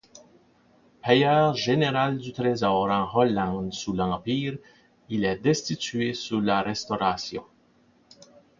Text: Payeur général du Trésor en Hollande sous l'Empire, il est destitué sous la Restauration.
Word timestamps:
Payeur 1.03 1.55
général 1.55 2.17
du 2.17 2.33
Trésor 2.33 2.89
en 2.89 3.07
Hollande 3.15 3.71
sous 3.71 3.93
l'Empire, 3.93 4.57
il 5.09 5.25
est 5.25 5.37
destitué 5.37 6.15
sous 6.15 6.41
la 6.41 6.63
Restauration. 6.63 7.43